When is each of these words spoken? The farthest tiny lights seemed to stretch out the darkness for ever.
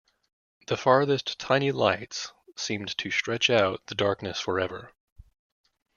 The 0.65 0.77
farthest 0.77 1.37
tiny 1.37 1.71
lights 1.71 2.33
seemed 2.55 2.97
to 2.97 3.11
stretch 3.11 3.51
out 3.51 3.85
the 3.85 3.93
darkness 3.93 4.39
for 4.39 4.59
ever. 4.59 4.93